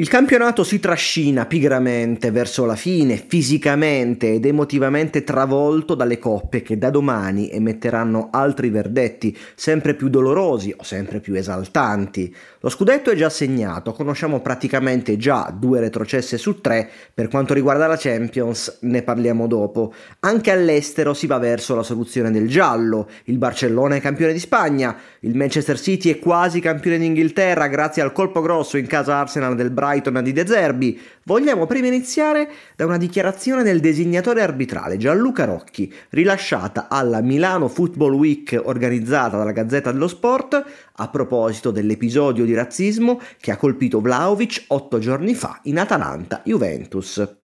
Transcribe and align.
Il 0.00 0.08
campionato 0.08 0.64
si 0.64 0.80
trascina 0.80 1.44
pigramente 1.44 2.30
verso 2.30 2.64
la 2.64 2.74
fine, 2.74 3.18
fisicamente 3.18 4.32
ed 4.32 4.46
emotivamente 4.46 5.24
travolto 5.24 5.94
dalle 5.94 6.18
coppe 6.18 6.62
che 6.62 6.78
da 6.78 6.88
domani 6.88 7.50
emetteranno 7.50 8.30
altri 8.32 8.70
verdetti, 8.70 9.36
sempre 9.54 9.92
più 9.92 10.08
dolorosi 10.08 10.74
o 10.74 10.82
sempre 10.84 11.20
più 11.20 11.34
esaltanti. 11.34 12.34
Lo 12.60 12.70
scudetto 12.70 13.10
è 13.10 13.14
già 13.14 13.28
segnato, 13.28 13.92
conosciamo 13.92 14.40
praticamente 14.40 15.18
già 15.18 15.54
due 15.54 15.80
retrocesse 15.80 16.38
su 16.38 16.62
tre, 16.62 16.88
per 17.12 17.28
quanto 17.28 17.52
riguarda 17.52 17.86
la 17.86 17.98
Champions 17.98 18.78
ne 18.80 19.02
parliamo 19.02 19.46
dopo. 19.46 19.92
Anche 20.20 20.50
all'estero 20.50 21.12
si 21.12 21.26
va 21.26 21.36
verso 21.36 21.74
la 21.74 21.82
soluzione 21.82 22.30
del 22.30 22.48
giallo, 22.48 23.06
il 23.24 23.36
Barcellona 23.36 23.96
è 23.96 24.00
campione 24.00 24.32
di 24.32 24.38
Spagna, 24.38 24.96
il 25.20 25.36
Manchester 25.36 25.78
City 25.78 26.08
è 26.08 26.18
quasi 26.18 26.60
campione 26.60 26.96
d'Inghilterra 26.96 27.66
grazie 27.66 28.00
al 28.00 28.12
colpo 28.12 28.40
grosso 28.40 28.78
in 28.78 28.86
casa 28.86 29.16
Arsenal 29.16 29.54
del 29.54 29.68
Brighton 29.70 29.88
Brighton 29.90 30.22
di 30.22 30.32
De 30.32 30.46
Zerbi, 30.46 31.00
vogliamo 31.24 31.66
prima 31.66 31.88
iniziare 31.88 32.48
da 32.76 32.86
una 32.86 32.96
dichiarazione 32.96 33.64
del 33.64 33.80
designatore 33.80 34.40
arbitrale 34.40 34.96
Gianluca 34.96 35.44
Rocchi, 35.44 35.92
rilasciata 36.10 36.86
alla 36.88 37.20
Milano 37.20 37.66
Football 37.66 38.14
Week 38.14 38.60
organizzata 38.62 39.36
dalla 39.36 39.50
Gazzetta 39.50 39.90
dello 39.90 40.06
Sport 40.06 40.64
a 40.92 41.08
proposito 41.08 41.72
dell'episodio 41.72 42.44
di 42.44 42.54
razzismo 42.54 43.20
che 43.40 43.50
ha 43.50 43.56
colpito 43.56 44.00
Vlaovic 44.00 44.64
otto 44.68 45.00
giorni 45.00 45.34
fa 45.34 45.58
in 45.64 45.78
Atalanta-Juventus. 45.80 47.38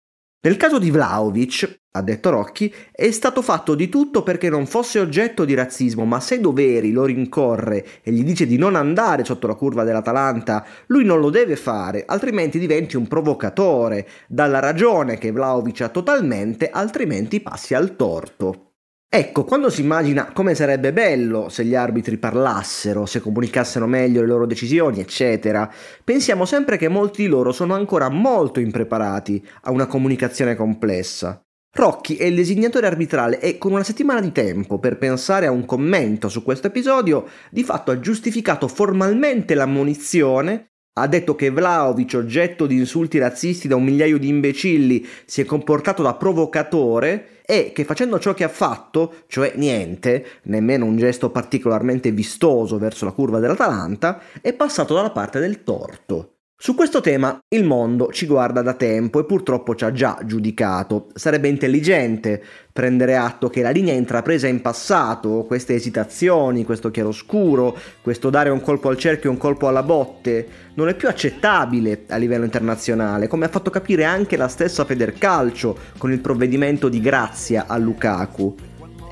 Nel 0.47 0.56
caso 0.56 0.78
di 0.78 0.92
Vlaovic, 0.92 1.80
ha 1.96 2.02
detto 2.02 2.30
Rocchi, 2.30 2.73
è 2.92 3.10
stato 3.10 3.42
fatto 3.42 3.74
di 3.74 3.88
tutto 3.88 4.23
perché 4.23 4.48
non 4.48 4.66
fosse 4.66 4.98
oggetto 4.98 5.45
di 5.45 5.55
razzismo, 5.55 6.05
ma 6.05 6.20
se 6.20 6.41
Doveri 6.41 6.92
lo 6.92 7.05
rincorre 7.05 7.84
e 8.02 8.12
gli 8.12 8.22
dice 8.22 8.46
di 8.46 8.56
non 8.56 8.77
andare 8.77 9.24
sotto 9.24 9.46
la 9.46 9.55
curva 9.55 9.84
dell'Atalanta, 9.84 10.64
lui 10.86 11.05
non 11.05 11.20
lo 11.20 11.30
deve 11.30 11.56
fare, 11.56 12.05
altrimenti 12.06 12.59
diventi 12.59 12.96
un 12.96 13.09
provocatore, 13.09 14.06
dalla 14.28 14.59
ragione 14.59 15.19
che 15.19 15.32
Vlaovic 15.32 15.80
ha 15.82 15.88
totalmente, 15.88 16.70
altrimenti 16.70 17.41
passi 17.41 17.74
al 17.74 17.97
torto. 17.97 18.67
Ecco, 19.08 19.44
quando 19.44 19.70
si 19.70 19.83
immagina 19.83 20.33
come 20.33 20.55
sarebbe 20.55 20.92
bello 20.92 21.48
se 21.48 21.64
gli 21.64 21.77
arbitri 21.77 22.19
parlassero, 22.19 23.06
se 23.06 23.20
comunicassero 23.20 23.86
meglio 23.86 24.20
le 24.20 24.27
loro 24.27 24.47
decisioni, 24.47 25.00
eccetera, 25.00 25.72
pensiamo 26.05 26.44
sempre 26.44 26.77
che 26.77 26.89
molti 26.89 27.22
di 27.22 27.28
loro 27.28 27.52
sono 27.52 27.74
ancora 27.74 28.11
molto 28.11 28.61
impreparati 28.61 29.42
a 29.62 29.70
una 29.70 29.86
comunicazione 29.86 30.56
complessa. 30.56 31.45
Rocchi 31.77 32.16
è 32.16 32.24
il 32.24 32.34
designatore 32.34 32.86
arbitrale 32.86 33.38
e 33.38 33.58
con 33.58 33.72
una 33.72 33.84
settimana 33.84 34.22
di 34.22 34.32
tempo 34.32 34.78
per 34.78 34.96
pensare 34.96 35.44
a 35.44 35.50
un 35.50 35.66
commento 35.66 36.30
su 36.30 36.42
questo 36.42 36.68
episodio, 36.68 37.28
di 37.50 37.62
fatto 37.64 37.91
ha 37.91 38.00
giustificato 38.00 38.66
formalmente 38.66 39.55
l'ammonizione 39.55 40.70
ha 40.98 41.06
detto 41.06 41.34
che 41.34 41.50
Vlaovic, 41.50 42.14
oggetto 42.16 42.66
di 42.66 42.77
insulti 42.77 43.18
razzisti 43.18 43.68
da 43.68 43.77
un 43.77 43.84
migliaio 43.84 44.18
di 44.18 44.28
imbecilli, 44.28 45.06
si 45.27 45.42
è 45.42 45.44
comportato 45.44 46.02
da 46.02 46.14
provocatore 46.14 47.42
e 47.44 47.72
che 47.74 47.84
facendo 47.84 48.18
ciò 48.18 48.33
che 48.33 48.44
ha 48.44 48.48
fatto, 48.48 49.24
cioè 49.27 49.52
niente, 49.56 50.24
nemmeno 50.44 50.86
un 50.86 50.96
gesto 50.96 51.28
particolarmente 51.28 52.11
vistoso 52.12 52.78
verso 52.78 53.05
la 53.05 53.12
curva 53.12 53.40
dell'Atalanta, 53.40 54.22
è 54.40 54.55
passato 54.55 54.94
dalla 54.94 55.11
parte 55.11 55.38
del 55.38 55.62
torto. 55.62 56.36
Su 56.58 56.74
questo 56.74 57.02
tema 57.02 57.38
il 57.48 57.64
mondo 57.64 58.10
ci 58.10 58.24
guarda 58.24 58.62
da 58.62 58.72
tempo 58.72 59.20
e 59.20 59.26
purtroppo 59.26 59.74
ci 59.74 59.84
ha 59.84 59.92
già 59.92 60.18
giudicato. 60.24 61.08
Sarebbe 61.12 61.48
intelligente 61.48 62.42
prendere 62.72 63.14
atto 63.14 63.50
che 63.50 63.60
la 63.60 63.68
linea 63.68 63.92
intrapresa 63.92 64.46
in 64.46 64.62
passato, 64.62 65.44
queste 65.46 65.74
esitazioni, 65.74 66.64
questo 66.64 66.90
chiaroscuro, 66.90 67.77
questo 68.00 68.30
dare 68.30 68.48
un 68.48 68.62
colpo 68.62 68.88
al 68.88 68.96
cerchio 68.96 69.28
e 69.28 69.32
un 69.34 69.38
colpo 69.38 69.68
alla 69.68 69.82
botte, 69.82 70.48
non 70.77 70.88
è 70.88 70.94
più 70.94 71.08
accettabile 71.08 72.04
a 72.08 72.16
livello 72.16 72.44
internazionale, 72.44 73.28
come 73.28 73.44
ha 73.44 73.50
fatto 73.50 73.68
capire 73.68 74.04
anche 74.04 74.38
la 74.38 74.48
stessa 74.48 74.86
Federcalcio 74.86 75.77
con 75.98 76.10
il 76.10 76.20
provvedimento 76.20 76.88
di 76.88 77.00
grazia 77.02 77.66
a 77.66 77.77
Lukaku. 77.77 78.54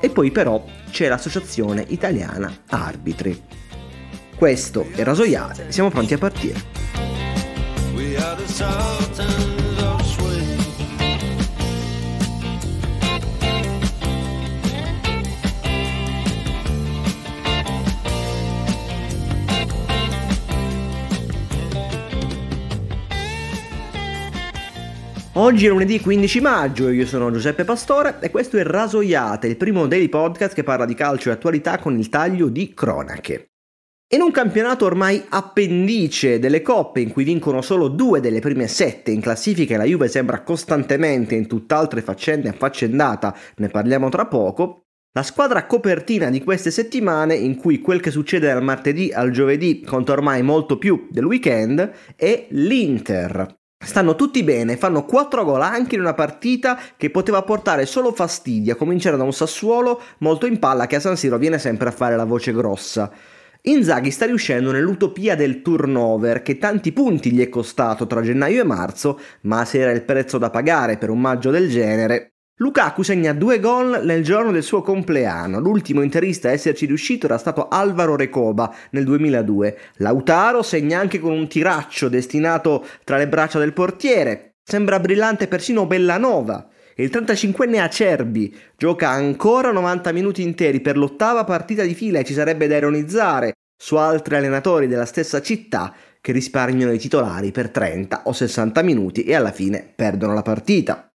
E 0.01 0.09
poi 0.09 0.31
però 0.31 0.65
c'è 0.89 1.07
l'Associazione 1.07 1.85
Italiana 1.89 2.51
Arbitri. 2.69 3.39
Questo 4.35 4.87
è 4.95 5.03
Rasoiale, 5.03 5.71
siamo 5.71 5.91
pronti 5.91 6.15
a 6.15 6.17
partire. 6.17 6.74
Oggi 25.37 25.65
è 25.65 25.69
lunedì 25.69 25.99
15 25.99 26.39
maggio, 26.39 26.89
io 26.89 27.05
sono 27.05 27.29
Giuseppe 27.29 27.65
Pastore 27.65 28.19
e 28.21 28.31
questo 28.31 28.57
è 28.57 28.63
Rasoiate, 28.63 29.47
il 29.47 29.57
primo 29.57 29.85
daily 29.85 30.07
podcast 30.07 30.53
che 30.53 30.63
parla 30.63 30.85
di 30.85 30.93
calcio 30.93 31.29
e 31.29 31.33
attualità 31.33 31.77
con 31.77 31.97
il 31.99 32.07
taglio 32.07 32.47
di 32.47 32.73
cronache. 32.73 33.54
In 34.13 34.21
un 34.21 34.29
campionato 34.29 34.85
ormai 34.85 35.25
appendice 35.29 36.37
delle 36.37 36.61
coppe 36.61 36.99
in 36.99 37.11
cui 37.11 37.23
vincono 37.23 37.63
solo 37.63 37.87
due 37.87 38.19
delle 38.19 38.39
prime 38.39 38.67
sette 38.67 39.09
in 39.09 39.19
classifica 39.19 39.73
e 39.73 39.77
la 39.77 39.83
Juve 39.83 40.07
sembra 40.07 40.43
costantemente 40.43 41.33
in 41.33 41.47
tutt'altre 41.47 42.03
faccende 42.03 42.49
affaccendata, 42.49 43.35
ne 43.55 43.67
parliamo 43.67 44.09
tra 44.09 44.27
poco, 44.27 44.83
la 45.11 45.23
squadra 45.23 45.65
copertina 45.65 46.29
di 46.29 46.43
queste 46.43 46.69
settimane 46.69 47.33
in 47.33 47.55
cui 47.55 47.81
quel 47.81 47.99
che 47.99 48.11
succede 48.11 48.45
dal 48.45 48.61
martedì 48.61 49.11
al 49.11 49.31
giovedì 49.31 49.81
conta 49.81 50.11
ormai 50.11 50.43
molto 50.43 50.77
più 50.77 51.07
del 51.09 51.25
weekend 51.25 51.91
è 52.15 52.45
l'Inter. 52.49 53.55
Stanno 53.83 54.15
tutti 54.15 54.43
bene, 54.43 54.77
fanno 54.77 55.03
4 55.03 55.43
gol 55.43 55.63
anche 55.63 55.95
in 55.95 56.01
una 56.01 56.13
partita 56.13 56.79
che 56.95 57.09
poteva 57.09 57.41
portare 57.41 57.87
solo 57.87 58.11
fastidio, 58.11 58.73
a 58.73 58.77
cominciare 58.77 59.17
da 59.17 59.23
un 59.23 59.33
Sassuolo 59.33 59.99
molto 60.19 60.45
in 60.45 60.59
palla 60.59 60.85
che 60.85 60.97
a 60.97 60.99
San 60.99 61.17
Siro 61.17 61.39
viene 61.39 61.57
sempre 61.57 61.89
a 61.89 61.91
fare 61.91 62.15
la 62.15 62.25
voce 62.25 62.53
grossa. 62.53 63.11
Inzaghi 63.67 64.11
sta 64.11 64.27
riuscendo 64.27 64.71
nell'utopia 64.71 65.35
del 65.35 65.63
turnover 65.63 66.43
che 66.43 66.59
tanti 66.59 66.91
punti 66.91 67.31
gli 67.31 67.41
è 67.41 67.49
costato 67.49 68.05
tra 68.05 68.21
gennaio 68.21 68.61
e 68.61 68.63
marzo, 68.63 69.19
ma 69.41 69.65
se 69.65 69.79
era 69.79 69.89
il 69.89 70.03
prezzo 70.03 70.37
da 70.37 70.51
pagare 70.51 70.97
per 70.97 71.09
un 71.09 71.19
maggio 71.19 71.49
del 71.49 71.67
genere. 71.67 72.33
Lukaku 72.57 73.01
segna 73.01 73.33
due 73.33 73.59
gol 73.59 74.01
nel 74.03 74.23
giorno 74.23 74.51
del 74.51 74.61
suo 74.61 74.83
compleanno. 74.83 75.59
L'ultimo 75.59 76.03
interista 76.03 76.49
a 76.49 76.51
esserci 76.51 76.85
riuscito 76.85 77.25
era 77.25 77.39
stato 77.39 77.67
Alvaro 77.67 78.15
Recoba 78.15 78.71
nel 78.91 79.03
2002. 79.03 79.77
Lautaro 79.95 80.61
segna 80.61 80.99
anche 80.99 81.19
con 81.19 81.31
un 81.31 81.47
tiraccio 81.47 82.07
destinato 82.07 82.85
tra 83.03 83.17
le 83.17 83.27
braccia 83.27 83.57
del 83.57 83.73
portiere. 83.73 84.57
Sembra 84.63 84.99
brillante 84.99 85.47
persino 85.47 85.87
Bellanova. 85.87 86.69
Il 86.97 87.09
35enne 87.11 87.81
Acerbi 87.81 88.55
gioca 88.77 89.09
ancora 89.09 89.71
90 89.71 90.13
minuti 90.13 90.41
interi 90.41 90.79
per 90.79 90.95
l'ottava 90.95 91.43
partita 91.43 91.83
di 91.83 91.93
fila 91.93 92.19
e 92.19 92.23
ci 92.23 92.33
sarebbe 92.33 92.67
da 92.67 92.77
ironizzare 92.77 93.53
su 93.77 93.97
altri 93.97 94.37
allenatori 94.37 94.87
della 94.87 95.05
stessa 95.05 95.41
città 95.41 95.93
che 96.21 96.31
risparmiano 96.31 96.93
i 96.93 96.97
titolari 96.97 97.51
per 97.51 97.69
30 97.69 98.23
o 98.25 98.31
60 98.31 98.81
minuti 98.81 99.23
e 99.25 99.35
alla 99.35 99.51
fine 99.51 99.91
perdono 99.93 100.33
la 100.33 100.41
partita. 100.41 101.09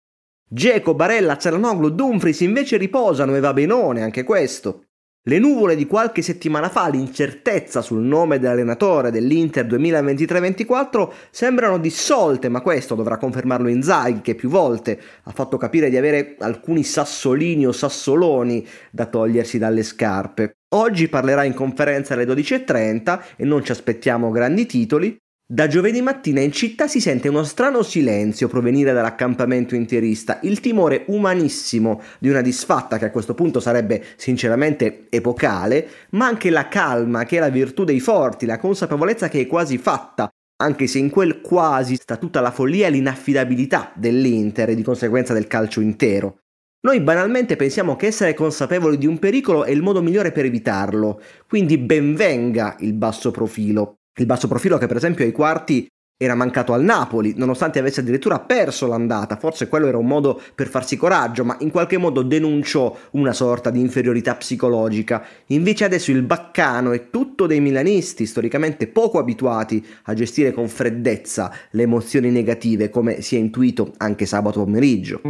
Geco, 0.47 0.95
Barella, 0.95 1.39
Celanoglu, 1.39 1.89
Dumfries 1.89 2.41
invece 2.41 2.77
riposano 2.77 3.35
e 3.35 3.41
va 3.41 3.55
benone 3.55 4.03
anche 4.03 4.23
questo. 4.23 4.85
Le 5.25 5.39
nuvole 5.39 5.77
di 5.77 5.85
qualche 5.85 6.23
settimana 6.23 6.71
fa, 6.71 6.89
l'incertezza 6.89 7.83
sul 7.83 8.01
nome 8.01 8.39
dell'allenatore 8.39 9.11
dell'Inter 9.11 9.67
2023-24 9.67 11.13
sembrano 11.31 11.77
dissolte, 11.77 12.49
ma 12.49 12.63
questo 12.63 12.95
dovrà 12.95 13.19
confermarlo 13.19 13.69
Inzaghi 13.69 14.23
che 14.23 14.35
più 14.35 14.49
volte 14.49 14.99
ha 15.25 15.31
fatto 15.31 15.59
capire 15.59 15.91
di 15.91 15.99
avere 15.99 16.37
alcuni 16.39 16.83
sassolini 16.83 17.67
o 17.67 17.73
sassoloni 17.73 18.67
da 18.91 19.05
togliersi 19.05 19.59
dalle 19.59 19.83
scarpe. 19.83 20.55
Oggi 20.75 21.09
parlerà 21.09 21.45
in 21.45 21.53
conferenza 21.53 22.15
alle 22.15 22.25
12.30 22.25 23.21
e 23.37 23.45
non 23.45 23.63
ci 23.63 23.73
aspettiamo 23.73 24.31
grandi 24.31 24.65
titoli, 24.65 25.15
da 25.53 25.67
giovedì 25.67 26.01
mattina 26.01 26.41
in 26.41 26.53
città 26.53 26.87
si 26.87 27.01
sente 27.01 27.27
uno 27.27 27.43
strano 27.43 27.83
silenzio 27.83 28.47
provenire 28.47 28.93
dall'accampamento 28.93 29.75
interista, 29.75 30.39
il 30.43 30.61
timore 30.61 31.03
umanissimo 31.09 32.01
di 32.21 32.29
una 32.29 32.41
disfatta 32.41 32.99
che 32.99 33.07
a 33.07 33.11
questo 33.11 33.35
punto 33.35 33.59
sarebbe 33.59 34.01
sinceramente 34.15 35.07
epocale, 35.11 35.89
ma 36.11 36.27
anche 36.27 36.51
la 36.51 36.69
calma 36.69 37.25
che 37.25 37.39
è 37.39 37.41
la 37.41 37.49
virtù 37.49 37.83
dei 37.83 37.99
forti, 37.99 38.47
la 38.47 38.61
consapevolezza 38.61 39.27
che 39.27 39.41
è 39.41 39.47
quasi 39.49 39.77
fatta, 39.77 40.29
anche 40.63 40.87
se 40.87 40.99
in 40.99 41.11
quel 41.11 41.41
quasi 41.41 41.97
sta 41.97 42.17
tutta 42.17 42.41
la 42.41 42.53
follia 42.53 42.87
e 42.87 42.91
l'inaffidabilità 42.91 43.91
dell'Inter 43.97 44.69
e 44.69 44.77
di 44.77 44.85
conseguenza 44.85 45.33
del 45.33 45.49
calcio 45.49 45.81
intero. 45.81 46.43
Noi 46.83 47.01
banalmente 47.01 47.57
pensiamo 47.57 47.97
che 47.97 48.07
essere 48.07 48.35
consapevoli 48.35 48.99
di 48.99 49.07
un 49.09 49.19
pericolo 49.19 49.65
è 49.65 49.71
il 49.73 49.83
modo 49.83 50.01
migliore 50.01 50.31
per 50.31 50.45
evitarlo, 50.45 51.21
quindi 51.49 51.77
benvenga 51.77 52.77
il 52.79 52.93
basso 52.93 53.33
profilo, 53.33 53.97
il 54.21 54.27
basso 54.27 54.49
profilo 54.49 54.79
che 54.79 54.87
per 54.87 54.97
esempio 54.97 55.25
ai 55.25 55.33
quarti 55.33 55.87
era 56.23 56.35
mancato 56.35 56.75
al 56.75 56.85
Napoli, 56.85 57.33
nonostante 57.35 57.79
avesse 57.79 58.01
addirittura 58.01 58.41
perso 58.41 58.87
l'andata, 58.87 59.37
forse 59.37 59.69
quello 59.69 59.87
era 59.87 59.97
un 59.97 60.07
modo 60.07 60.39
per 60.55 60.69
farsi 60.69 60.99
coraggio, 60.99 61.47
ma 61.47 61.57
in 61.61 61.71
qualche 61.71 61.97
modo 61.97 62.21
denunciò 62.21 62.95
una 63.13 63.33
sorta 63.33 63.71
di 63.71 63.81
inferiorità 63.81 64.35
psicologica. 64.35 65.25
Invece 65.47 65.85
adesso 65.85 66.11
il 66.11 66.21
baccano 66.21 66.93
è 66.93 67.09
tutto 67.09 67.47
dei 67.47 67.61
milanisti, 67.61 68.27
storicamente 68.27 68.87
poco 68.87 69.19
abituati 69.19 69.83
a 70.05 70.13
gestire 70.13 70.53
con 70.53 70.69
freddezza 70.69 71.51
le 71.71 71.85
emozioni 71.85 72.31
negative, 72.31 72.91
come 72.91 73.23
si 73.23 73.37
è 73.37 73.39
intuito 73.39 73.95
anche 73.97 74.27
sabato 74.27 74.63
pomeriggio. 74.63 75.23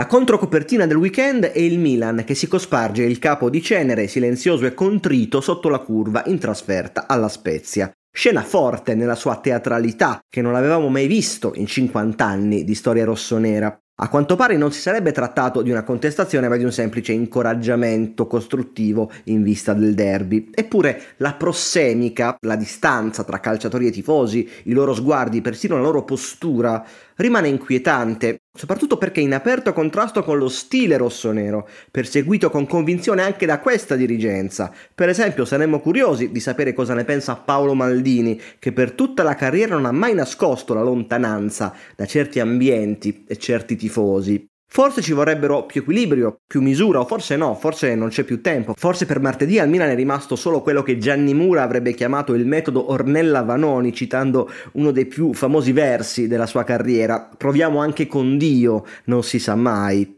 La 0.00 0.06
controcopertina 0.06 0.86
del 0.86 0.96
weekend 0.96 1.44
è 1.44 1.58
il 1.58 1.78
Milan 1.78 2.22
che 2.24 2.34
si 2.34 2.48
cosparge 2.48 3.02
il 3.02 3.18
capo 3.18 3.50
di 3.50 3.60
cenere 3.60 4.08
silenzioso 4.08 4.64
e 4.64 4.72
contrito 4.72 5.42
sotto 5.42 5.68
la 5.68 5.80
curva 5.80 6.22
in 6.24 6.38
trasferta 6.38 7.06
alla 7.06 7.28
Spezia. 7.28 7.92
Scena 8.10 8.40
forte 8.40 8.94
nella 8.94 9.14
sua 9.14 9.36
teatralità 9.36 10.20
che 10.26 10.40
non 10.40 10.54
avevamo 10.54 10.88
mai 10.88 11.06
visto 11.06 11.52
in 11.54 11.66
50 11.66 12.24
anni 12.24 12.64
di 12.64 12.74
storia 12.74 13.04
rossonera. 13.04 13.78
A 14.02 14.08
quanto 14.08 14.34
pare 14.34 14.56
non 14.56 14.72
si 14.72 14.80
sarebbe 14.80 15.12
trattato 15.12 15.60
di 15.60 15.70
una 15.70 15.82
contestazione 15.82 16.48
ma 16.48 16.56
di 16.56 16.64
un 16.64 16.72
semplice 16.72 17.12
incoraggiamento 17.12 18.26
costruttivo 18.26 19.10
in 19.24 19.42
vista 19.42 19.74
del 19.74 19.92
derby. 19.92 20.48
Eppure 20.54 21.02
la 21.18 21.34
prossemica, 21.34 22.38
la 22.40 22.56
distanza 22.56 23.24
tra 23.24 23.40
calciatori 23.40 23.88
e 23.88 23.90
tifosi, 23.90 24.48
i 24.64 24.72
loro 24.72 24.94
sguardi, 24.94 25.42
persino 25.42 25.76
la 25.76 25.82
loro 25.82 26.04
postura, 26.04 26.82
rimane 27.20 27.48
inquietante, 27.48 28.42
soprattutto 28.52 28.96
perché 28.96 29.20
in 29.20 29.34
aperto 29.34 29.72
contrasto 29.72 30.24
con 30.24 30.38
lo 30.38 30.48
stile 30.48 30.96
rossonero, 30.96 31.68
perseguito 31.90 32.50
con 32.50 32.66
convinzione 32.66 33.22
anche 33.22 33.46
da 33.46 33.60
questa 33.60 33.94
dirigenza. 33.94 34.72
Per 34.94 35.08
esempio 35.08 35.44
saremmo 35.44 35.80
curiosi 35.80 36.30
di 36.30 36.40
sapere 36.40 36.72
cosa 36.72 36.94
ne 36.94 37.04
pensa 37.04 37.36
Paolo 37.36 37.74
Maldini, 37.74 38.40
che 38.58 38.72
per 38.72 38.92
tutta 38.92 39.22
la 39.22 39.34
carriera 39.34 39.74
non 39.74 39.86
ha 39.86 39.92
mai 39.92 40.14
nascosto 40.14 40.74
la 40.74 40.82
lontananza 40.82 41.74
da 41.94 42.06
certi 42.06 42.40
ambienti 42.40 43.24
e 43.28 43.36
certi 43.36 43.76
tifosi. 43.76 44.49
Forse 44.72 45.02
ci 45.02 45.12
vorrebbero 45.12 45.66
più 45.66 45.80
equilibrio, 45.80 46.42
più 46.46 46.62
misura, 46.62 47.00
o 47.00 47.04
forse 47.04 47.34
no, 47.34 47.56
forse 47.56 47.96
non 47.96 48.08
c'è 48.08 48.22
più 48.22 48.40
tempo. 48.40 48.72
Forse 48.76 49.04
per 49.04 49.18
martedì 49.18 49.58
al 49.58 49.68
Milan 49.68 49.88
è 49.88 49.96
rimasto 49.96 50.36
solo 50.36 50.62
quello 50.62 50.84
che 50.84 50.96
Gianni 50.96 51.34
Mura 51.34 51.64
avrebbe 51.64 51.92
chiamato 51.92 52.34
il 52.34 52.46
metodo 52.46 52.92
Ornella 52.92 53.42
Vanoni, 53.42 53.92
citando 53.92 54.48
uno 54.74 54.92
dei 54.92 55.06
più 55.06 55.34
famosi 55.34 55.72
versi 55.72 56.28
della 56.28 56.46
sua 56.46 56.62
carriera. 56.62 57.28
Proviamo 57.36 57.80
anche 57.80 58.06
con 58.06 58.38
Dio, 58.38 58.84
non 59.06 59.24
si 59.24 59.40
sa 59.40 59.56
mai. 59.56 60.16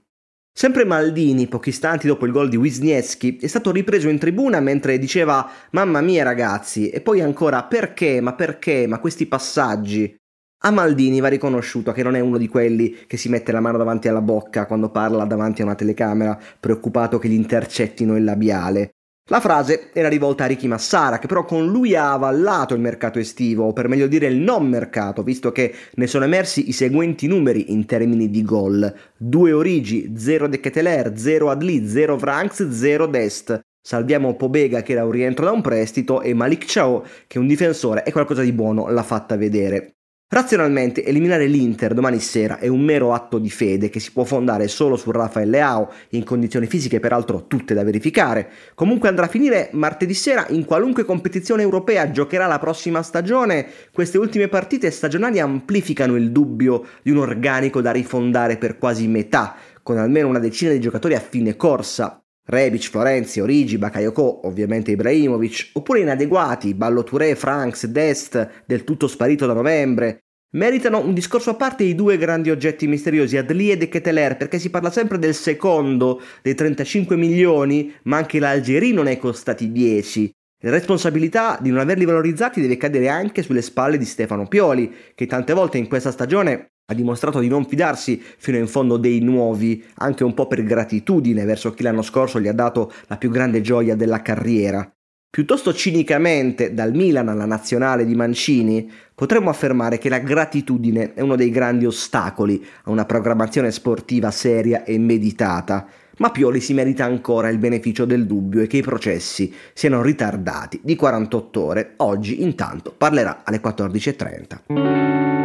Sempre 0.55 0.85
Maldini, 0.85 1.49
pochi 1.49 1.71
istanti 1.71 2.07
dopo 2.07 2.27
il 2.27 2.33
gol 2.33 2.51
di 2.51 2.57
Wisniewski, 2.57 3.39
è 3.39 3.47
stato 3.47 3.71
ripreso 3.71 4.11
in 4.11 4.19
tribuna 4.19 4.61
mentre 4.61 4.99
diceva 4.99 5.51
Mamma 5.71 6.03
mia 6.03 6.25
ragazzi, 6.25 6.91
e 6.91 7.01
poi 7.01 7.23
ancora 7.23 7.65
perché, 7.65 8.21
ma 8.21 8.35
perché, 8.35 8.87
ma 8.87 8.99
questi 8.99 9.25
passaggi. 9.25 10.15
A 10.65 10.71
Maldini 10.71 11.19
va 11.19 11.27
riconosciuto 11.27 11.91
che 11.91 12.05
non 12.05 12.15
è 12.15 12.21
uno 12.21 12.39
di 12.39 12.47
quelli 12.47 12.97
che 13.09 13.17
si 13.17 13.29
mette 13.29 13.51
la 13.51 13.59
mano 13.59 13.79
davanti 13.79 14.07
alla 14.07 14.21
bocca 14.21 14.67
quando 14.67 14.91
parla 14.91 15.25
davanti 15.25 15.61
a 15.61 15.65
una 15.65 15.75
telecamera, 15.75 16.39
preoccupato 16.61 17.19
che 17.19 17.29
gli 17.29 17.33
intercettino 17.33 18.17
il 18.17 18.23
labiale. 18.23 18.91
La 19.29 19.41
frase 19.41 19.91
era 19.93 20.09
rivolta 20.09 20.45
a 20.45 20.47
Ricky 20.47 20.69
Massara, 20.69 21.19
che 21.19 21.27
però 21.27 21.45
con 21.45 21.67
lui 21.67 21.97
ha 21.97 22.13
avallato 22.13 22.75
il 22.75 22.81
mercato 22.81 23.19
estivo, 23.19 23.65
o 23.65 23.73
per 23.73 23.89
meglio 23.89 24.07
dire 24.07 24.29
il 24.29 24.37
non 24.37 24.69
mercato, 24.69 25.25
visto 25.25 25.51
che 25.51 25.75
ne 25.95 26.07
sono 26.07 26.27
emersi 26.27 26.69
i 26.69 26.73
seguenti 26.73 27.27
numeri 27.27 27.73
in 27.73 27.85
termini 27.85 28.31
di 28.31 28.45
gol. 28.45 28.95
2 29.17 29.53
Origi, 29.53 30.13
0 30.17 30.47
De 30.47 30.61
Keteler, 30.61 31.19
0 31.19 31.51
Adli, 31.51 31.89
0 31.89 32.19
Franks, 32.19 32.69
0 32.69 33.07
Dest. 33.07 33.61
Salviamo 33.85 34.37
Pobega 34.37 34.83
che 34.83 34.93
era 34.93 35.05
un 35.05 35.11
rientro 35.11 35.45
da 35.45 35.51
un 35.51 35.61
prestito 35.61 36.23
e 36.23 36.35
Malik 36.35 36.67
Ciao 36.67 37.03
che 37.27 37.39
è 37.39 37.41
un 37.41 37.49
difensore 37.49 38.05
e 38.05 38.13
qualcosa 38.13 38.43
di 38.43 38.53
buono 38.53 38.89
l'ha 38.89 39.03
fatta 39.03 39.37
vedere. 39.37 39.95
Razionalmente, 40.33 41.05
eliminare 41.05 41.45
l'Inter 41.45 41.93
domani 41.93 42.19
sera 42.19 42.59
è 42.59 42.67
un 42.67 42.81
mero 42.81 43.13
atto 43.13 43.37
di 43.37 43.51
fede 43.51 43.91
che 43.91 44.01
si 44.01 44.13
può 44.13 44.25
fondare 44.25 44.67
solo 44.67 44.97
su 44.97 45.11
Rafael 45.11 45.51
Leao, 45.51 45.93
in 46.13 46.25
condizioni 46.25 46.65
fisiche 46.65 47.01
peraltro 47.01 47.47
tutte 47.47 47.75
da 47.75 47.85
verificare. 47.85 48.49
Comunque 48.75 49.11
andrà 49.11 49.27
a 49.27 49.29
finire 49.29 49.69
martedì 49.73 50.15
sera 50.15 50.47
in 50.49 50.65
qualunque 50.65 51.05
competizione 51.05 51.61
europea 51.61 52.11
giocherà 52.11 52.47
la 52.47 52.59
prossima 52.59 53.03
stagione. 53.03 53.67
Queste 53.93 54.17
ultime 54.17 54.49
partite 54.49 54.91
stagionali 54.91 55.39
amplificano 55.39 56.17
il 56.17 56.33
dubbio 56.33 56.83
di 57.03 57.11
un 57.11 57.19
organico 57.19 57.83
da 57.83 57.91
rifondare 57.91 58.57
per 58.57 58.79
quasi 58.79 59.09
metà, 59.09 59.55
con 59.83 59.99
almeno 59.99 60.29
una 60.29 60.39
decina 60.39 60.73
di 60.73 60.81
giocatori 60.81 61.15
a 61.15 61.21
fine 61.21 61.57
corsa. 61.57 62.22
Rebic, 62.45 62.91
Florenzi, 62.91 63.41
Origi, 63.41 63.79
Bakayoko, 63.79 64.47
ovviamente 64.47 64.91
Ibrahimovic, 64.91 65.71
oppure 65.75 66.01
inadeguati, 66.01 66.75
Ballo 66.75 67.05
Touré, 67.05 67.37
Franks, 67.37 67.87
Dest, 67.87 68.65
del 68.67 68.85
tutto 68.85 69.07
sparito 69.07 69.47
da 69.47 69.53
novembre. 69.53 70.25
Meritano 70.55 70.99
un 70.99 71.15
discorso 71.15 71.51
a 71.51 71.55
parte 71.55 71.85
i 71.85 71.95
due 71.95 72.19
grandi 72.19 72.51
oggetti 72.51 72.87
misteriosi, 72.87 73.37
Adli 73.37 73.71
e 73.71 73.77
De 73.79 73.89
Keteler, 73.89 74.37
perché 74.37 74.59
si 74.59 74.71
parla 74.71 74.91
sempre 74.91 75.19
del 75.19 75.35
secondo, 75.35 76.21
dei 76.43 76.55
35 76.55 77.17
milioni, 77.17 77.95
ma 78.05 78.19
anche 78.19 78.39
l'Algerino 78.39 79.03
ne 79.03 79.13
è 79.13 79.19
costati 79.19 79.73
10. 79.73 80.31
La 80.65 80.71
responsabilità 80.71 81.59
di 81.61 81.71
non 81.71 81.81
averli 81.81 82.05
valorizzati 82.05 82.61
deve 82.61 82.77
cadere 82.77 83.09
anche 83.09 83.43
sulle 83.43 83.63
spalle 83.63 83.99
di 83.99 84.05
Stefano 84.05 84.47
Pioli, 84.47 84.95
che 85.13 85.27
tante 85.27 85.55
volte 85.55 85.79
in 85.79 85.89
questa 85.89 86.13
stagione 86.13 86.69
ha 86.87 86.95
dimostrato 86.95 87.41
di 87.41 87.49
non 87.49 87.67
fidarsi 87.67 88.23
fino 88.39 88.59
in 88.59 88.69
fondo 88.69 88.97
dei 88.97 89.19
nuovi, 89.21 89.85
anche 89.95 90.23
un 90.23 90.35
po' 90.35 90.47
per 90.47 90.63
gratitudine 90.63 91.45
verso 91.45 91.73
chi 91.73 91.83
l'anno 91.83 92.03
scorso 92.03 92.41
gli 92.41 92.47
ha 92.47 92.53
dato 92.53 92.93
la 93.09 93.17
più 93.17 93.29
grande 93.29 93.61
gioia 93.61 93.97
della 93.97 94.23
carriera. 94.23 94.89
Piuttosto 95.29 95.75
cinicamente, 95.75 96.75
dal 96.75 96.95
Milan 96.95 97.29
alla 97.29 97.47
nazionale 97.47 98.05
di 98.05 98.15
Mancini, 98.15 98.89
potremmo 99.17 99.51
affermare 99.51 99.99
che 99.99 100.09
la 100.09 100.19
gratitudine 100.19 101.15
è 101.15 101.23
uno 101.23 101.35
dei 101.35 101.51
grandi 101.51 101.87
ostacoli 101.87 102.65
a 102.85 102.91
una 102.91 103.05
programmazione 103.05 103.73
sportiva 103.73 104.31
seria 104.31 104.85
e 104.85 104.97
meditata, 104.99 105.89
ma 106.23 106.31
Pioli 106.31 106.61
si 106.61 106.73
merita 106.73 107.05
ancora 107.05 107.49
il 107.49 107.59
beneficio 107.59 108.05
del 108.05 108.27
dubbio 108.27 108.63
e 108.63 108.69
che 108.69 108.77
i 108.77 108.83
processi 108.83 109.53
siano 109.75 110.03
ritardati 110.03 110.79
di 110.81 110.95
48 110.95 111.61
ore. 111.61 111.95
Oggi 111.97 112.43
intanto 112.43 112.95
parlerà 112.97 113.41
alle 113.43 113.61
14.30. 113.61 115.41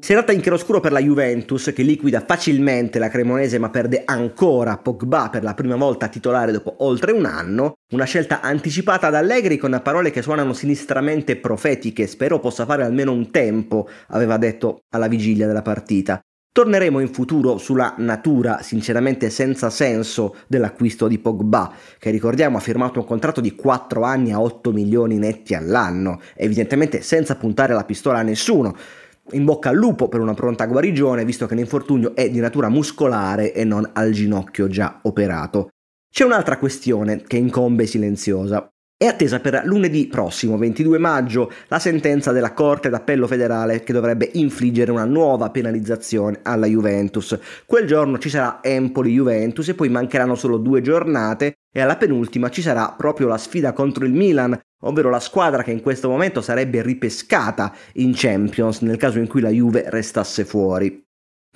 Serata 0.00 0.32
in 0.32 0.40
chiaroscuro 0.40 0.80
per 0.80 0.90
la 0.90 0.98
Juventus 0.98 1.70
che 1.72 1.84
liquida 1.84 2.24
facilmente 2.26 2.98
la 2.98 3.08
Cremonese 3.08 3.60
ma 3.60 3.70
perde 3.70 4.02
ancora 4.04 4.76
Pogba 4.76 5.30
per 5.30 5.44
la 5.44 5.54
prima 5.54 5.76
volta 5.76 6.08
titolare 6.08 6.50
dopo 6.50 6.74
oltre 6.78 7.12
un 7.12 7.26
anno. 7.26 7.74
Una 7.92 8.06
scelta 8.06 8.40
anticipata 8.40 9.08
da 9.08 9.18
Allegri 9.18 9.56
con 9.56 9.80
parole 9.84 10.10
che 10.10 10.20
suonano 10.20 10.52
sinistramente 10.52 11.36
profetiche. 11.36 12.08
Spero 12.08 12.40
possa 12.40 12.64
fare 12.66 12.82
almeno 12.82 13.12
un 13.12 13.30
tempo, 13.30 13.88
aveva 14.08 14.36
detto 14.36 14.80
alla 14.90 15.06
vigilia 15.06 15.46
della 15.46 15.62
partita. 15.62 16.20
Torneremo 16.54 17.00
in 17.00 17.08
futuro 17.08 17.58
sulla 17.58 17.96
natura, 17.98 18.62
sinceramente 18.62 19.28
senza 19.28 19.70
senso, 19.70 20.36
dell'acquisto 20.46 21.08
di 21.08 21.18
Pogba, 21.18 21.72
che 21.98 22.10
ricordiamo 22.10 22.58
ha 22.58 22.60
firmato 22.60 23.00
un 23.00 23.06
contratto 23.06 23.40
di 23.40 23.56
4 23.56 24.04
anni 24.04 24.30
a 24.30 24.40
8 24.40 24.70
milioni 24.70 25.18
netti 25.18 25.56
all'anno, 25.56 26.20
evidentemente 26.36 27.02
senza 27.02 27.34
puntare 27.34 27.74
la 27.74 27.82
pistola 27.82 28.20
a 28.20 28.22
nessuno 28.22 28.76
in 29.32 29.44
bocca 29.44 29.70
al 29.70 29.74
lupo 29.74 30.06
per 30.06 30.20
una 30.20 30.34
pronta 30.34 30.66
guarigione, 30.66 31.24
visto 31.24 31.46
che 31.46 31.56
l'infortunio 31.56 32.14
è 32.14 32.30
di 32.30 32.38
natura 32.38 32.68
muscolare 32.68 33.52
e 33.52 33.64
non 33.64 33.90
al 33.92 34.12
ginocchio 34.12 34.68
già 34.68 35.00
operato. 35.02 35.70
C'è 36.08 36.22
un'altra 36.22 36.58
questione 36.58 37.24
che 37.26 37.36
incombe 37.36 37.86
silenziosa. 37.86 38.72
È 39.04 39.08
attesa 39.08 39.38
per 39.38 39.60
lunedì 39.66 40.06
prossimo, 40.06 40.56
22 40.56 40.96
maggio, 40.96 41.52
la 41.68 41.78
sentenza 41.78 42.32
della 42.32 42.54
Corte 42.54 42.88
d'Appello 42.88 43.26
federale 43.26 43.82
che 43.82 43.92
dovrebbe 43.92 44.30
infliggere 44.32 44.90
una 44.90 45.04
nuova 45.04 45.50
penalizzazione 45.50 46.40
alla 46.42 46.64
Juventus. 46.64 47.38
Quel 47.66 47.86
giorno 47.86 48.18
ci 48.18 48.30
sarà 48.30 48.60
Empoli-Juventus 48.62 49.68
e 49.68 49.74
poi 49.74 49.90
mancheranno 49.90 50.34
solo 50.34 50.56
due 50.56 50.80
giornate 50.80 51.56
e 51.70 51.82
alla 51.82 51.98
penultima 51.98 52.48
ci 52.48 52.62
sarà 52.62 52.94
proprio 52.96 53.26
la 53.26 53.36
sfida 53.36 53.74
contro 53.74 54.06
il 54.06 54.12
Milan, 54.14 54.58
ovvero 54.84 55.10
la 55.10 55.20
squadra 55.20 55.62
che 55.62 55.70
in 55.70 55.82
questo 55.82 56.08
momento 56.08 56.40
sarebbe 56.40 56.80
ripescata 56.80 57.74
in 57.96 58.12
Champions 58.14 58.80
nel 58.80 58.96
caso 58.96 59.18
in 59.18 59.28
cui 59.28 59.42
la 59.42 59.50
Juve 59.50 59.84
restasse 59.90 60.46
fuori. 60.46 61.04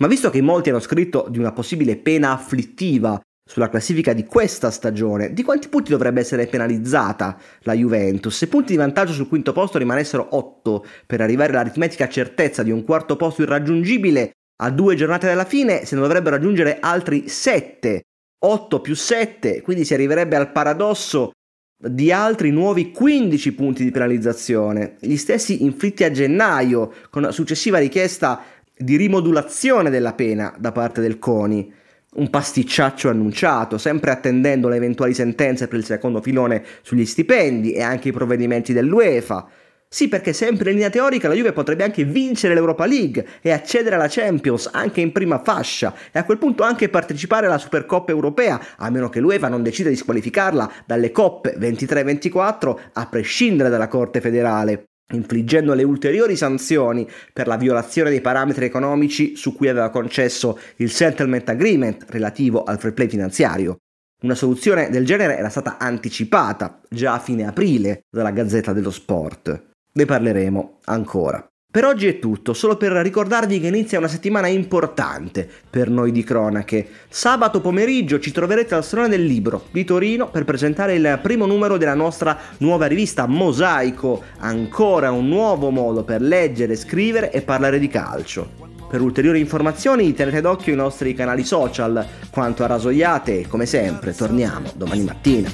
Ma 0.00 0.06
visto 0.06 0.28
che 0.28 0.42
molti 0.42 0.68
hanno 0.68 0.80
scritto 0.80 1.26
di 1.30 1.38
una 1.38 1.52
possibile 1.52 1.96
pena 1.96 2.32
afflittiva 2.32 3.18
sulla 3.48 3.70
classifica 3.70 4.12
di 4.12 4.26
questa 4.26 4.70
stagione, 4.70 5.32
di 5.32 5.42
quanti 5.42 5.70
punti 5.70 5.90
dovrebbe 5.90 6.20
essere 6.20 6.46
penalizzata 6.46 7.38
la 7.60 7.72
Juventus? 7.72 8.36
Se 8.36 8.46
punti 8.46 8.72
di 8.72 8.78
vantaggio 8.78 9.14
sul 9.14 9.26
quinto 9.26 9.52
posto 9.52 9.78
rimanessero 9.78 10.36
8 10.36 10.84
per 11.06 11.22
arrivare 11.22 11.52
all'aritmetica 11.52 12.08
certezza 12.08 12.62
di 12.62 12.70
un 12.70 12.84
quarto 12.84 13.16
posto 13.16 13.40
irraggiungibile, 13.40 14.32
a 14.60 14.70
due 14.70 14.96
giornate 14.96 15.26
dalla 15.26 15.46
fine 15.46 15.86
se 15.86 15.94
ne 15.94 16.02
dovrebbero 16.02 16.36
raggiungere 16.36 16.78
altri 16.78 17.28
7. 17.28 18.02
8 18.40 18.80
più 18.80 18.94
7, 18.94 19.62
quindi 19.62 19.84
si 19.84 19.94
arriverebbe 19.94 20.36
al 20.36 20.52
paradosso 20.52 21.32
di 21.76 22.12
altri 22.12 22.50
nuovi 22.50 22.92
15 22.92 23.54
punti 23.54 23.82
di 23.82 23.90
penalizzazione, 23.90 24.96
gli 25.00 25.16
stessi 25.16 25.64
inflitti 25.64 26.04
a 26.04 26.10
gennaio 26.10 26.92
con 27.08 27.32
successiva 27.32 27.78
richiesta 27.78 28.42
di 28.76 28.96
rimodulazione 28.96 29.90
della 29.90 30.12
pena 30.12 30.54
da 30.58 30.70
parte 30.70 31.00
del 31.00 31.18
CONI. 31.18 31.72
Un 32.14 32.30
pasticciaccio 32.30 33.08
annunciato, 33.08 33.78
sempre 33.78 34.10
attendendo 34.10 34.68
le 34.68 34.76
eventuali 34.76 35.14
sentenze 35.14 35.68
per 35.68 35.78
il 35.78 35.84
secondo 35.84 36.22
filone 36.22 36.64
sugli 36.82 37.04
stipendi 37.04 37.72
e 37.72 37.82
anche 37.82 38.08
i 38.08 38.12
provvedimenti 38.12 38.72
dell'UEFA. 38.72 39.48
Sì, 39.90 40.08
perché 40.08 40.34
sempre 40.34 40.68
in 40.68 40.76
linea 40.76 40.90
teorica 40.90 41.28
la 41.28 41.34
Juve 41.34 41.52
potrebbe 41.52 41.82
anche 41.82 42.04
vincere 42.04 42.52
l'Europa 42.52 42.84
League 42.84 43.26
e 43.40 43.52
accedere 43.52 43.94
alla 43.94 44.08
Champions 44.08 44.68
anche 44.70 45.00
in 45.00 45.12
prima 45.12 45.38
fascia 45.42 45.94
e 46.12 46.18
a 46.18 46.24
quel 46.24 46.36
punto 46.36 46.62
anche 46.62 46.90
partecipare 46.90 47.46
alla 47.46 47.56
Supercoppa 47.56 48.12
europea, 48.12 48.60
a 48.76 48.90
meno 48.90 49.08
che 49.08 49.20
l'UEFA 49.20 49.48
non 49.48 49.62
decida 49.62 49.88
di 49.88 49.96
squalificarla 49.96 50.70
dalle 50.84 51.10
coppe 51.10 51.56
23-24 51.58 52.76
a 52.92 53.06
prescindere 53.06 53.70
dalla 53.70 53.88
Corte 53.88 54.20
federale 54.20 54.88
infliggendo 55.12 55.74
le 55.74 55.82
ulteriori 55.82 56.36
sanzioni 56.36 57.08
per 57.32 57.46
la 57.46 57.56
violazione 57.56 58.10
dei 58.10 58.20
parametri 58.20 58.64
economici 58.64 59.36
su 59.36 59.54
cui 59.54 59.68
aveva 59.68 59.90
concesso 59.90 60.58
il 60.76 60.90
settlement 60.90 61.48
agreement 61.48 62.04
relativo 62.08 62.64
al 62.64 62.78
free 62.78 62.92
play 62.92 63.08
finanziario. 63.08 63.78
Una 64.22 64.34
soluzione 64.34 64.90
del 64.90 65.06
genere 65.06 65.38
era 65.38 65.48
stata 65.48 65.78
anticipata 65.78 66.80
già 66.88 67.14
a 67.14 67.20
fine 67.20 67.46
aprile 67.46 68.02
dalla 68.10 68.32
Gazzetta 68.32 68.72
dello 68.72 68.90
Sport. 68.90 69.66
Ne 69.92 70.04
parleremo 70.04 70.78
ancora. 70.86 71.46
Per 71.70 71.84
oggi 71.84 72.06
è 72.06 72.18
tutto, 72.18 72.54
solo 72.54 72.78
per 72.78 72.92
ricordarvi 72.92 73.60
che 73.60 73.66
inizia 73.66 73.98
una 73.98 74.08
settimana 74.08 74.46
importante 74.46 75.46
per 75.68 75.90
noi 75.90 76.12
di 76.12 76.24
cronache. 76.24 76.88
Sabato 77.10 77.60
pomeriggio 77.60 78.18
ci 78.18 78.32
troverete 78.32 78.74
al 78.74 78.82
Salone 78.82 79.10
del 79.10 79.26
Libro 79.26 79.66
di 79.70 79.84
Torino 79.84 80.30
per 80.30 80.44
presentare 80.44 80.94
il 80.94 81.18
primo 81.22 81.44
numero 81.44 81.76
della 81.76 81.92
nostra 81.92 82.38
nuova 82.60 82.86
rivista 82.86 83.26
Mosaico, 83.26 84.22
ancora 84.38 85.10
un 85.10 85.28
nuovo 85.28 85.68
modo 85.68 86.04
per 86.04 86.22
leggere, 86.22 86.74
scrivere 86.74 87.30
e 87.30 87.42
parlare 87.42 87.78
di 87.78 87.88
calcio. 87.88 88.48
Per 88.88 89.02
ulteriori 89.02 89.38
informazioni 89.38 90.14
tenete 90.14 90.40
d'occhio 90.40 90.72
i 90.72 90.76
nostri 90.76 91.12
canali 91.12 91.44
social. 91.44 92.02
Quanto 92.30 92.64
a 92.64 92.66
rasoiate, 92.66 93.46
come 93.46 93.66
sempre, 93.66 94.14
torniamo 94.14 94.72
domani 94.74 95.02
mattina. 95.02 95.50